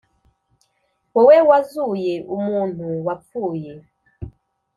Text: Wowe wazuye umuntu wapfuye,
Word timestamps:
Wowe 1.15 1.37
wazuye 1.49 2.15
umuntu 2.35 2.85
wapfuye, 3.05 3.71